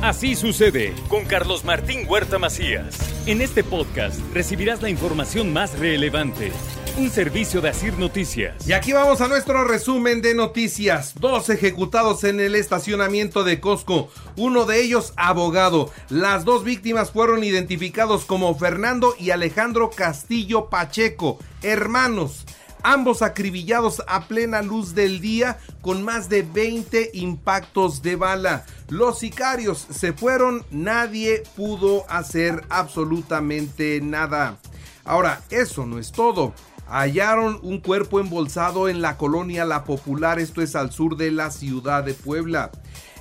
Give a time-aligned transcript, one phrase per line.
[0.00, 2.96] Así sucede con Carlos Martín Huerta Macías.
[3.26, 6.52] En este podcast recibirás la información más relevante.
[6.96, 8.68] Un servicio de Asir Noticias.
[8.68, 11.14] Y aquí vamos a nuestro resumen de noticias.
[11.18, 14.08] Dos ejecutados en el estacionamiento de Costco.
[14.36, 15.90] Uno de ellos abogado.
[16.10, 22.44] Las dos víctimas fueron identificados como Fernando y Alejandro Castillo Pacheco, hermanos
[22.82, 28.64] ambos acribillados a plena luz del día con más de 20 impactos de bala.
[28.88, 34.58] Los sicarios se fueron, nadie pudo hacer absolutamente nada.
[35.04, 36.54] Ahora, eso no es todo.
[36.86, 41.50] Hallaron un cuerpo embolsado en la colonia La Popular, esto es al sur de la
[41.50, 42.70] ciudad de Puebla.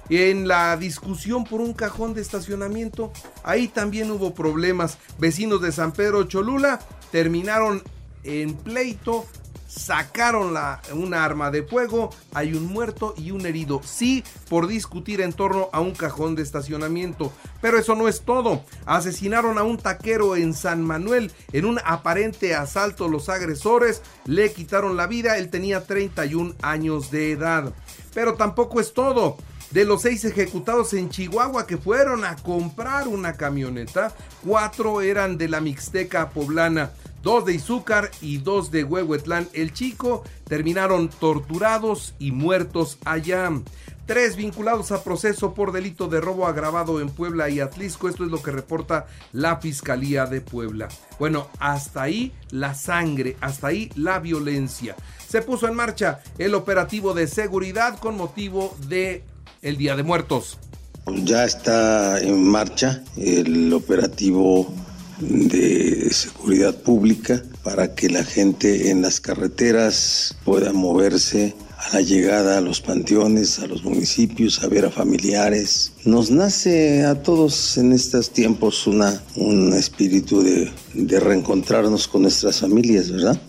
[0.10, 3.12] En la discusión por un cajón de estacionamiento,
[3.44, 4.98] ahí también hubo problemas.
[5.20, 6.80] Vecinos de San Pedro Cholula
[7.12, 7.84] terminaron
[8.24, 9.26] en pleito
[9.68, 15.22] sacaron la, una arma de fuego, hay un muerto y un herido, sí, por discutir
[15.22, 17.32] en torno a un cajón de estacionamiento.
[17.62, 22.56] Pero eso no es todo, asesinaron a un taquero en San Manuel en un aparente
[22.56, 27.74] asalto, los agresores le quitaron la vida, él tenía 31 años de edad.
[28.14, 29.38] Pero tampoco es todo.
[29.72, 34.14] De los seis ejecutados en Chihuahua que fueron a comprar una camioneta,
[34.46, 36.92] cuatro eran de la Mixteca poblana
[37.28, 43.52] dos de Izúcar y dos de Huehuetlán el Chico terminaron torturados y muertos allá.
[44.06, 48.08] Tres vinculados a proceso por delito de robo agravado en Puebla y Atlisco.
[48.08, 50.88] Esto es lo que reporta la Fiscalía de Puebla.
[51.19, 54.95] Bueno, hasta ahí la sangre, hasta ahí la violencia.
[55.28, 59.25] Se puso en marcha el operativo de seguridad con motivo de
[59.62, 60.59] el Día de Muertos.
[61.08, 64.73] Ya está en marcha el operativo
[65.20, 72.58] de seguridad pública para que la gente en las carreteras pueda moverse a la llegada
[72.58, 75.94] a los panteones, a los municipios, a ver a familiares.
[76.06, 82.59] Nos nace a todos en estos tiempos una, un espíritu de, de reencontrarnos con nuestras
[82.59, 83.40] familias, ¿verdad?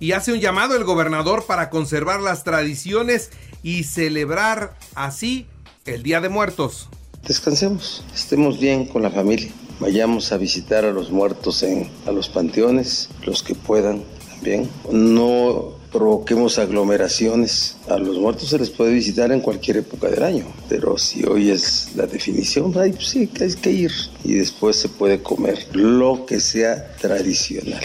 [0.00, 3.30] Y hace un llamado el gobernador para conservar las tradiciones
[3.62, 5.46] y celebrar así
[5.84, 6.88] el Día de Muertos.
[7.26, 9.50] Descansemos, estemos bien con la familia
[9.80, 14.68] vayamos a visitar a los muertos en a los panteones, los que puedan también.
[14.90, 17.76] No provoquemos aglomeraciones.
[17.88, 21.50] A los muertos se les puede visitar en cualquier época del año, pero si hoy
[21.50, 23.92] es la definición, pues sí, hay que ir
[24.24, 27.84] y después se puede comer lo que sea tradicional.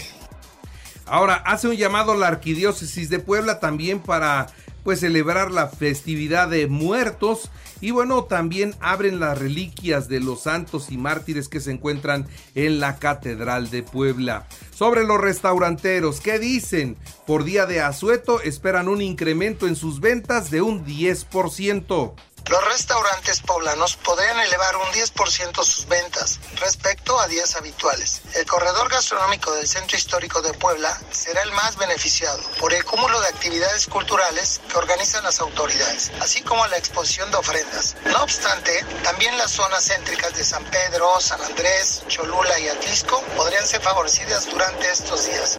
[1.06, 4.46] Ahora, hace un llamado la Arquidiócesis de Puebla también para
[4.84, 7.50] pues celebrar la festividad de muertos
[7.80, 12.80] y bueno, también abren las reliquias de los santos y mártires que se encuentran en
[12.80, 14.46] la Catedral de Puebla.
[14.74, 16.96] Sobre los restauranteros, ¿qué dicen?
[17.26, 22.14] Por día de asueto esperan un incremento en sus ventas de un 10%.
[22.50, 28.20] Los restaurantes poblanos podrían elevar un 10% sus ventas respecto a días habituales.
[28.34, 33.18] El corredor gastronómico del Centro Histórico de Puebla será el más beneficiado por el cúmulo
[33.22, 37.96] de actividades culturales que organizan las autoridades, así como la exposición de ofrendas.
[38.04, 43.66] No obstante, también las zonas céntricas de San Pedro, San Andrés, Cholula y Atlisco podrían
[43.66, 45.58] ser favorecidas durante estos días.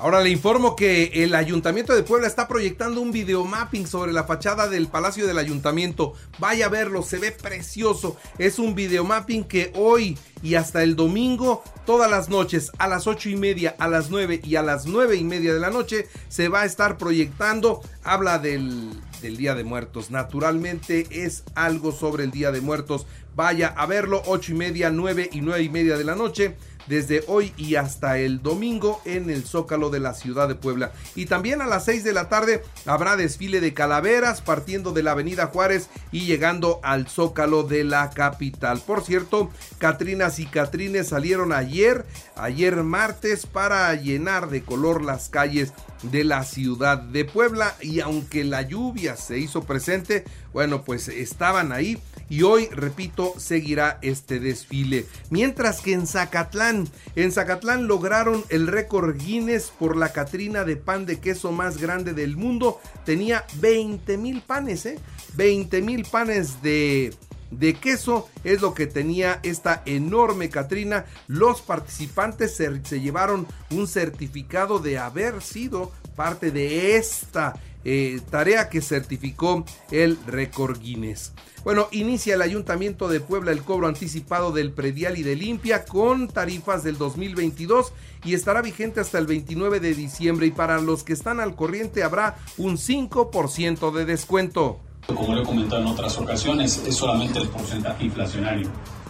[0.00, 4.66] Ahora le informo que el Ayuntamiento de Puebla está proyectando un videomapping sobre la fachada
[4.66, 6.14] del Palacio del Ayuntamiento.
[6.38, 8.16] Vaya a verlo, se ve precioso.
[8.38, 13.28] Es un videomapping que hoy y hasta el domingo, todas las noches, a las ocho
[13.28, 16.48] y media, a las nueve y a las nueve y media de la noche, se
[16.48, 17.82] va a estar proyectando.
[18.02, 18.88] Habla del,
[19.20, 20.10] del Día de Muertos.
[20.10, 23.06] Naturalmente es algo sobre el Día de Muertos.
[23.36, 27.24] Vaya a verlo, ocho y media, nueve y nueve y media de la noche desde
[27.28, 30.92] hoy y hasta el domingo en el Zócalo de la ciudad de Puebla.
[31.14, 35.12] Y también a las 6 de la tarde habrá desfile de calaveras partiendo de la
[35.12, 38.80] avenida Juárez y llegando al Zócalo de la capital.
[38.86, 42.04] Por cierto, Catrinas y Catrines salieron ayer,
[42.36, 45.72] ayer martes, para llenar de color las calles
[46.02, 51.72] de la ciudad de Puebla y aunque la lluvia se hizo presente, bueno, pues estaban
[51.72, 55.06] ahí y hoy, repito, seguirá este desfile.
[55.30, 61.06] Mientras que en Zacatlán, en Zacatlán lograron el récord Guinness por la Catrina de pan
[61.06, 62.80] de queso más grande del mundo.
[63.04, 64.98] Tenía 20 mil panes, ¿eh?
[65.34, 67.12] 20 mil panes de
[67.50, 71.06] de queso es lo que tenía esta enorme Catrina.
[71.26, 78.82] Los participantes se, llevaron un certificado de haber sido parte de esta eh, tarea que
[78.82, 81.32] certificó el récord Guinness.
[81.64, 86.28] Bueno, inicia el Ayuntamiento de Puebla el cobro anticipado del predial y de limpia con
[86.28, 87.92] tarifas del 2022
[88.24, 92.02] y estará vigente hasta el 29 de diciembre y para los que están al corriente
[92.02, 94.80] habrá un 5% de descuento.
[95.14, 98.68] Como lo he comentado en otras ocasiones, es solamente el porcentaje inflacionario.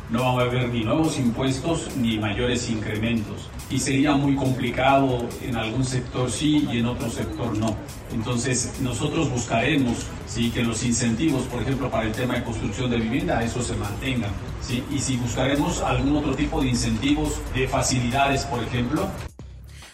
[0.09, 3.49] No va a haber ni nuevos impuestos ni mayores incrementos.
[3.71, 7.77] Y sería muy complicado en algún sector sí y en otro sector no.
[8.13, 10.51] Entonces nosotros buscaremos ¿sí?
[10.51, 14.33] que los incentivos, por ejemplo, para el tema de construcción de vivienda, eso se mantengan.
[14.61, 14.83] ¿sí?
[14.91, 19.07] Y si buscaremos algún otro tipo de incentivos, de facilidades, por ejemplo,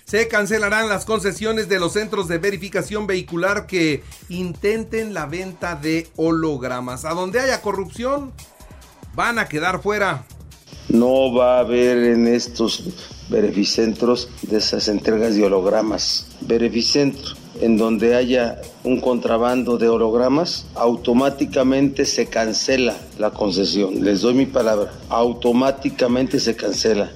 [0.06, 6.06] se cancelarán las concesiones de los centros de verificación vehicular que intenten la venta de
[6.14, 7.04] hologramas.
[7.04, 8.32] A donde haya corrupción,
[9.16, 10.24] van a quedar fuera.
[10.88, 12.84] No va a haber en estos
[13.28, 16.28] verificentros de esas entregas de hologramas.
[16.40, 24.04] Verificentro en donde haya un contrabando de hologramas, automáticamente se cancela la concesión.
[24.04, 27.10] Les doy mi palabra, automáticamente se cancela.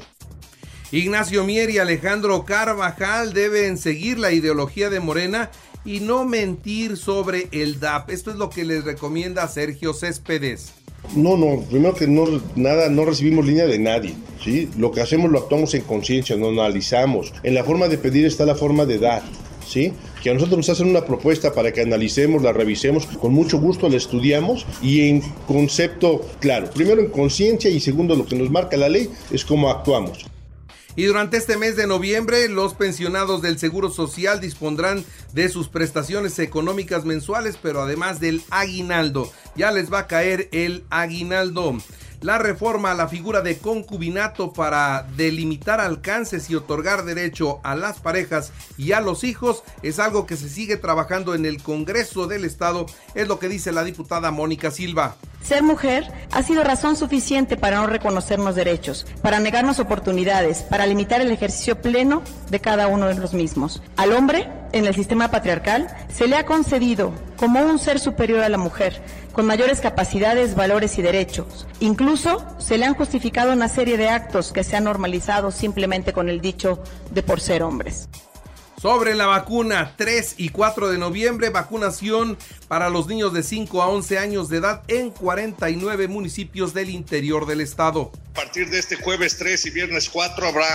[0.92, 5.52] Ignacio Mier y Alejandro Carvajal deben seguir la ideología de Morena
[5.84, 8.10] y no mentir sobre el DAP.
[8.10, 10.72] Esto es lo que les recomienda Sergio Céspedes.
[11.14, 12.25] No, no, primero que no,
[12.56, 14.69] nada, no recibimos línea de nadie, ¿sí?
[14.76, 17.32] Lo que hacemos lo actuamos en conciencia, no analizamos.
[17.44, 19.22] En la forma de pedir está la forma de dar,
[19.64, 19.92] ¿sí?
[20.25, 23.88] Que a nosotros nos hacen una propuesta para que analicemos, la revisemos, con mucho gusto
[23.88, 26.69] la estudiamos y en concepto claro.
[26.69, 30.26] Primero en conciencia y segundo lo que nos marca la ley es cómo actuamos.
[30.96, 36.38] Y durante este mes de noviembre, los pensionados del Seguro Social dispondrán de sus prestaciones
[36.38, 39.31] económicas mensuales, pero además del aguinaldo.
[39.54, 41.76] Ya les va a caer el aguinaldo.
[42.22, 47.99] La reforma a la figura de concubinato para delimitar alcances y otorgar derecho a las
[47.99, 52.44] parejas y a los hijos es algo que se sigue trabajando en el Congreso del
[52.44, 52.84] Estado,
[53.14, 55.17] es lo que dice la diputada Mónica Silva.
[55.43, 61.23] Ser mujer ha sido razón suficiente para no reconocernos derechos, para negarnos oportunidades, para limitar
[61.23, 63.82] el ejercicio pleno de cada uno de los mismos.
[63.96, 68.49] Al hombre, en el sistema patriarcal, se le ha concedido como un ser superior a
[68.49, 69.00] la mujer,
[69.32, 71.67] con mayores capacidades, valores y derechos.
[71.81, 76.28] Incluso se le han justificado una serie de actos que se han normalizado simplemente con
[76.28, 78.08] el dicho de por ser hombres.
[78.81, 83.88] Sobre la vacuna, 3 y 4 de noviembre, vacunación para los niños de 5 a
[83.88, 88.11] 11 años de edad en 49 municipios del interior del estado.
[88.40, 90.66] A partir de este jueves 3 y viernes 4 habrá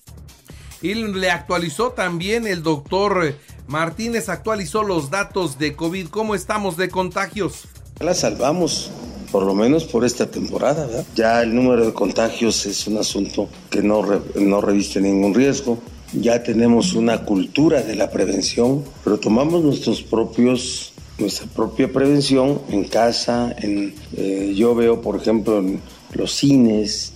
[0.80, 3.34] Y le actualizó también el doctor
[3.66, 6.08] Martínez, actualizó los datos de COVID.
[6.08, 7.64] ¿Cómo estamos de contagios?
[8.00, 8.90] La salvamos,
[9.32, 10.86] por lo menos por esta temporada.
[10.86, 11.06] ¿verdad?
[11.14, 14.02] Ya el número de contagios es un asunto que no,
[14.34, 15.78] no reviste ningún riesgo.
[16.12, 22.84] Ya tenemos una cultura de la prevención, pero tomamos nuestros propios nuestra propia prevención en
[22.84, 25.80] casa, en, eh, yo veo por ejemplo en
[26.12, 27.13] los cines,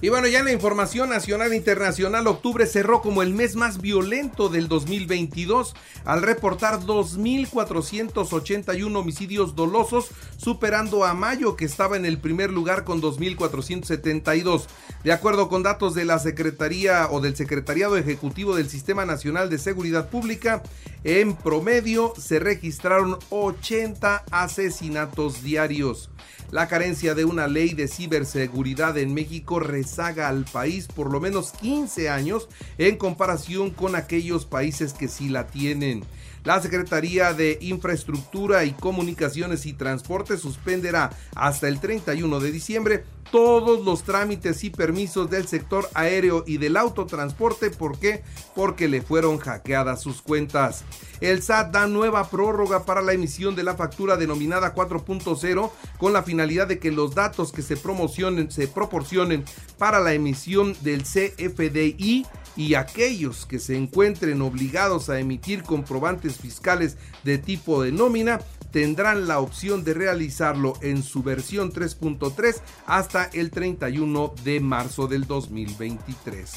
[0.00, 3.80] y bueno, ya en la información nacional e internacional, octubre cerró como el mes más
[3.80, 5.74] violento del 2022
[6.04, 13.02] al reportar 2.481 homicidios dolosos, superando a mayo que estaba en el primer lugar con
[13.02, 14.66] 2.472.
[15.02, 19.58] De acuerdo con datos de la Secretaría o del Secretariado Ejecutivo del Sistema Nacional de
[19.58, 20.62] Seguridad Pública,
[21.02, 26.08] en promedio se registraron 80 asesinatos diarios.
[26.50, 31.52] La carencia de una ley de ciberseguridad en México rezaga al país por lo menos
[31.52, 36.04] 15 años en comparación con aquellos países que sí la tienen.
[36.48, 43.84] La Secretaría de Infraestructura y Comunicaciones y Transporte suspenderá hasta el 31 de diciembre todos
[43.84, 47.68] los trámites y permisos del sector aéreo y del autotransporte.
[47.68, 48.22] ¿Por qué?
[48.54, 50.84] Porque le fueron hackeadas sus cuentas.
[51.20, 56.22] El SAT da nueva prórroga para la emisión de la factura denominada 4.0 con la
[56.22, 59.44] finalidad de que los datos que se promocionen se proporcionen
[59.76, 62.24] para la emisión del CFDI
[62.58, 68.40] y aquellos que se encuentren obligados a emitir comprobantes fiscales de tipo de nómina
[68.72, 75.26] tendrán la opción de realizarlo en su versión 3.3 hasta el 31 de marzo del
[75.26, 76.50] 2023.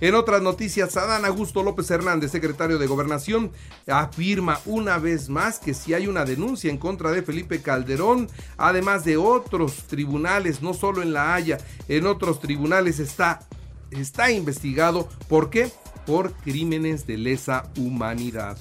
[0.00, 3.50] En otras noticias, Adán Augusto López Hernández, secretario de Gobernación,
[3.88, 9.04] afirma una vez más que si hay una denuncia en contra de Felipe Calderón, además
[9.04, 13.40] de otros tribunales, no solo en La Haya, en otros tribunales está,
[13.90, 15.08] está investigado.
[15.28, 15.70] ¿Por qué?
[16.06, 18.56] Por crímenes de lesa humanidad.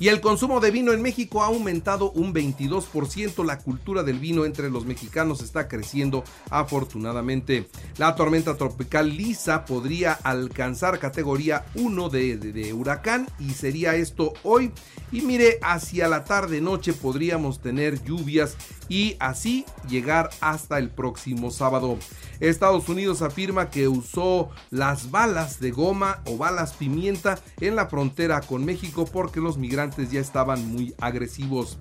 [0.00, 3.44] Y el consumo de vino en México ha aumentado un 22%.
[3.44, 7.68] La cultura del vino entre los mexicanos está creciendo afortunadamente.
[7.96, 14.72] La tormenta tropical Lisa podría alcanzar categoría 1 de, de huracán y sería esto hoy.
[15.12, 18.56] Y mire, hacia la tarde noche podríamos tener lluvias
[18.88, 21.98] y así llegar hasta el próximo sábado.
[22.40, 28.40] Estados Unidos afirma que usó las balas de goma o balas pimienta en la frontera
[28.40, 31.78] con México porque los migrantes ya estaban muy agresivos.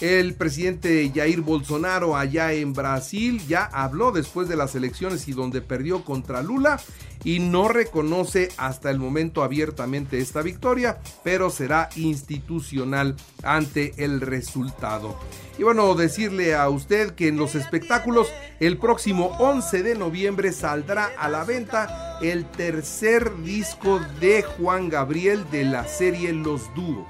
[0.00, 5.62] El presidente Jair Bolsonaro allá en Brasil ya habló después de las elecciones y donde
[5.62, 6.78] perdió contra Lula
[7.24, 15.18] y no reconoce hasta el momento abiertamente esta victoria, pero será institucional ante el resultado.
[15.58, 18.28] Y bueno, decirle a usted que en los espectáculos
[18.60, 25.46] el próximo 11 de noviembre saldrá a la venta el tercer disco de Juan Gabriel
[25.50, 27.06] de la serie Los Dúo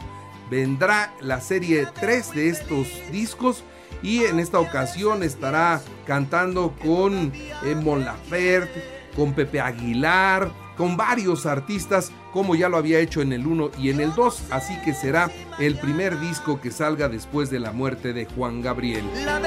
[0.51, 3.65] vendrá la serie 3 de estos discos
[4.03, 7.33] y en esta ocasión estará cantando con
[7.65, 8.85] eh, Mon Laferte,
[9.15, 13.91] con Pepe Aguilar, con varios artistas como ya lo había hecho en el 1 y
[13.91, 18.13] en el 2, así que será el primer disco que salga después de la muerte
[18.13, 19.05] de Juan Gabriel.
[19.25, 19.41] La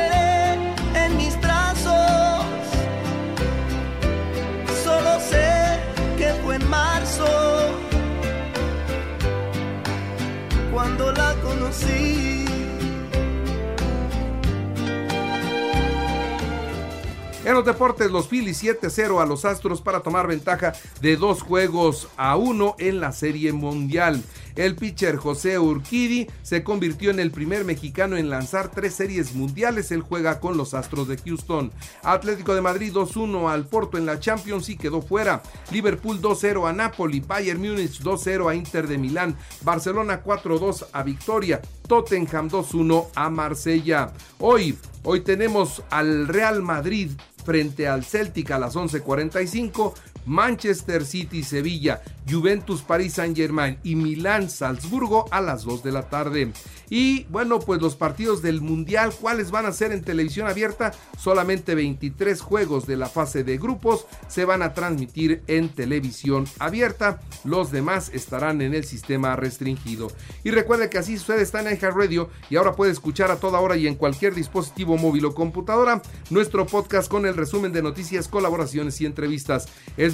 [17.50, 22.08] En los deportes, los Phillies 7-0 a los Astros para tomar ventaja de dos juegos
[22.16, 24.22] a uno en la Serie Mundial.
[24.60, 29.90] El pitcher José Urquidi se convirtió en el primer mexicano en lanzar tres series mundiales.
[29.94, 31.72] Él juega con los Astros de Houston.
[32.04, 35.42] Atlético de Madrid 2-1 al Porto en la Champions y quedó fuera.
[35.72, 37.22] Liverpool 2-0 a Napoli.
[37.22, 39.38] Bayern Múnich 2-0 a Inter de Milán.
[39.62, 41.62] Barcelona 4-2 a Victoria.
[41.88, 44.12] Tottenham 2-1 a Marsella.
[44.40, 47.12] Hoy, hoy tenemos al Real Madrid
[47.46, 49.94] frente al Celtic a las 11:45.
[50.30, 56.08] Manchester City, Sevilla, Juventus, París Saint Germain y Milán, Salzburgo a las 2 de la
[56.08, 56.54] tarde.
[56.92, 60.92] Y bueno, pues los partidos del Mundial, ¿cuáles van a ser en televisión abierta?
[61.18, 67.22] Solamente 23 juegos de la fase de grupos se van a transmitir en televisión abierta.
[67.44, 70.12] Los demás estarán en el sistema restringido.
[70.44, 73.78] Y recuerde que así sucede, está en Radio y ahora puede escuchar a toda hora
[73.78, 79.02] y en cualquier dispositivo móvil o computadora nuestro podcast con el resumen de noticias, colaboraciones
[79.02, 79.68] y entrevistas.
[79.98, 80.14] Es